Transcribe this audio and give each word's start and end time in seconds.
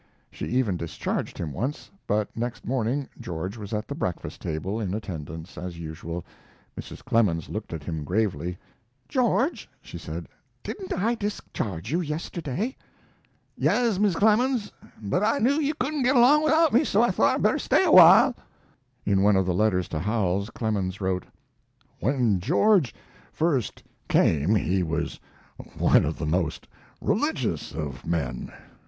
She 0.31 0.47
even 0.47 0.77
discharged 0.77 1.37
him 1.37 1.53
once, 1.53 1.91
but 2.07 2.35
next 2.35 2.65
morning 2.65 3.07
George 3.19 3.55
was 3.55 3.71
at 3.71 3.87
the 3.87 3.93
breakfast 3.93 4.41
table, 4.41 4.79
in 4.79 4.95
attendance, 4.95 5.59
as 5.59 5.77
usual. 5.77 6.25
Mrs. 6.75 7.05
Clemens 7.05 7.49
looked 7.49 7.71
at 7.71 7.83
him 7.83 8.03
gravely: 8.03 8.57
"George," 9.07 9.69
she 9.79 9.99
said, 9.99 10.27
"didn't 10.63 10.91
I 10.91 11.13
discharge 11.13 11.91
you 11.91 12.01
yesterday?" 12.01 12.75
"Yes, 13.55 13.99
Mis' 13.99 14.15
Clemens, 14.15 14.71
but 14.99 15.23
I 15.23 15.37
knew 15.37 15.59
you 15.61 15.75
couldn't 15.75 16.01
get 16.01 16.15
along 16.15 16.43
without 16.45 16.73
me, 16.73 16.83
so 16.83 17.03
I 17.03 17.11
thought 17.11 17.35
I'd 17.35 17.43
better 17.43 17.59
stay 17.59 17.83
a 17.85 17.91
while." 17.91 18.33
In 19.05 19.21
one 19.21 19.35
of 19.35 19.45
the 19.45 19.53
letters 19.53 19.87
to 19.89 19.99
Howells, 19.99 20.49
Clemens 20.49 20.99
wrote: 20.99 21.27
When 21.99 22.39
George 22.39 22.95
first 23.31 23.83
came 24.09 24.55
he 24.55 24.81
was 24.81 25.19
one 25.77 26.05
of 26.05 26.17
the 26.17 26.25
most 26.25 26.67
religious 27.01 27.71
of 27.73 28.03
men. 28.03 28.51